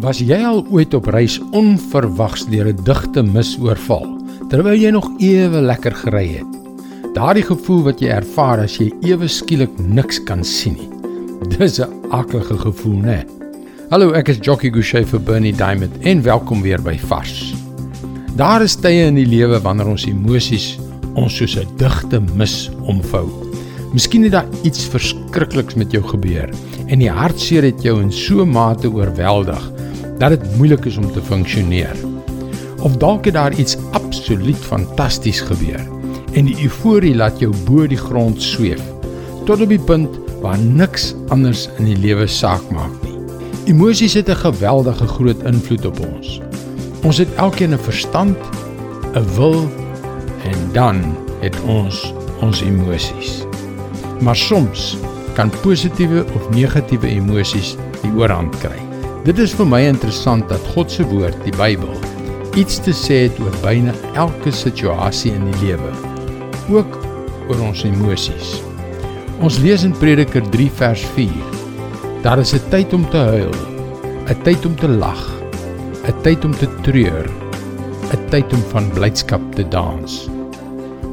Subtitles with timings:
[0.00, 4.06] Was jy al ooit op reis onverwags deur 'n digte mis oorval
[4.48, 6.46] terwyl jy nog ewe lekker gery het?
[7.14, 10.88] Daardie gevoel wat jy ervaar as jy ewe skielik niks kan sien nie.
[11.58, 13.24] Dis 'n akelige gevoel, né?
[13.90, 17.54] Hallo, ek is Jockey Gouchee vir Bernie Diamond en welkom weer by Vars.
[18.36, 20.78] Daar is tye in die lewe wanneer ons emosies
[21.14, 23.51] ons soos 'n digte mis omvou.
[23.92, 26.48] Miskien het daar iets verskrikliks met jou gebeur
[26.86, 29.72] en die hartseer het jou in so 'n mate oorweldig
[30.18, 31.96] dat dit moeilik is om te funksioneer.
[32.80, 35.80] Of dalk het daar iets absoluut fantasties gebeur
[36.32, 38.80] en die euforie laat jou bo die grond sweef
[39.44, 40.08] tot op die punt
[40.40, 43.18] waar niks anders in die lewe saak maak nie.
[43.66, 46.40] Emosies het 'n geweldige groot invloed op ons.
[47.02, 48.38] Ons het elkeen 'n verstand,
[49.14, 49.68] 'n wil
[50.44, 53.51] en dan het ons ons emosies.
[54.22, 54.96] Maar soms
[55.34, 58.78] kan positiewe of negatiewe emosies die oorhand kry.
[59.26, 61.90] Dit is vir my interessant dat God se woord, die Bybel,
[62.58, 65.92] iets te sê het oor byna elke situasie in die lewe,
[66.70, 66.98] ook
[67.48, 68.58] oor ons emosies.
[69.42, 71.30] Ons lees in Prediker 3 vers 4:
[72.22, 73.54] Daar is 'n tyd om te huil,
[74.28, 75.22] 'n tyd om te lag,
[76.06, 77.26] 'n tyd om te treur,
[78.12, 80.28] 'n tyd om van blydskap te dans.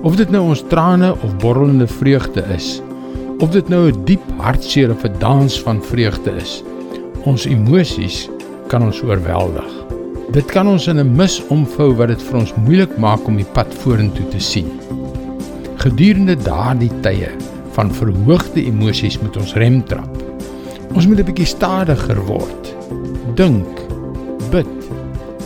[0.04, 2.82] Of dit nou ons trane of borrelende vreugde is,
[3.40, 6.64] of dit nou 'n diep hartseer of 'n dans van vreugde is,
[7.28, 8.30] Ons emosies
[8.72, 9.68] kan ons oorweldig.
[10.32, 13.52] Dit kan ons in 'n mis omvou wat dit vir ons moeilik maak om die
[13.54, 14.70] pad vorentoe te sien.
[15.78, 17.30] Gedurende daardie tye
[17.76, 20.16] van verhoogde emosies moet ons rem trap.
[20.96, 22.76] Ons moet 'n bietjie stadiger word.
[23.36, 23.68] Dink,
[24.52, 24.68] bid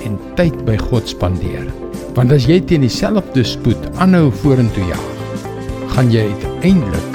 [0.05, 1.73] en tyd by God spandeer.
[2.13, 5.09] Want as jy teen dieselfde spoed aanhou vorentoe jaag,
[5.88, 7.12] gaan jy uiteindelik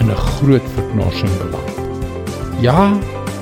[0.00, 1.74] in 'n groot verknorsing beland.
[2.60, 2.96] Ja,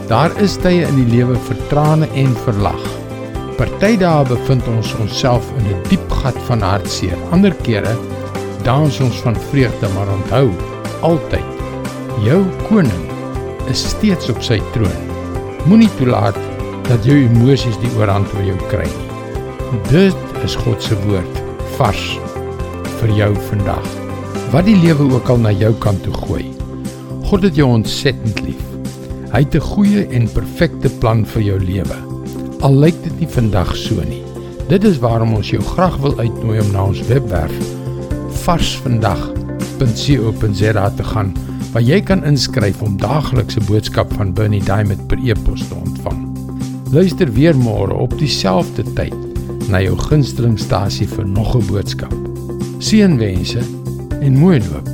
[0.05, 2.83] Daar is tye in die lewe vir trane en vir lag.
[3.57, 7.17] Party dae bevind ons onsself in 'n diep gat van hartseer.
[7.33, 7.97] Ander kere
[8.65, 10.51] dans ons van vreugde, maar onthou,
[11.01, 11.49] altyd
[12.25, 13.05] jou koning
[13.71, 15.01] is steeds op sy troon.
[15.65, 16.37] Moenie toelaat
[16.89, 19.09] dat jou emosies die oorhand oor jou kry nie.
[19.89, 21.43] Dit is God se woord
[21.79, 22.19] vars
[23.01, 24.04] vir jou vandag.
[24.55, 26.45] Wat die lewe ook al na jou kant toe gooi.
[27.27, 28.63] God het jou ontsettend lief.
[29.33, 31.97] Hy het 'n goeie en perfekte plan vir jou lewe.
[32.61, 34.23] Al lyk dit nie vandag so nie.
[34.69, 37.53] Dit is waarom ons jou graag wil uitnooi om na ons webwerf
[38.45, 41.37] varsvandag.co.za te gaan
[41.73, 46.39] waar jy kan inskryf om daaglikse boodskap van Bernie Diamond per e-pos te ontvang.
[46.93, 49.15] Luister weer môre op dieselfde tyd
[49.69, 52.15] na jou gunstelingstasie vir nog 'n boodskap.
[52.79, 53.84] Seënwense
[54.25, 54.94] in Moerenloop.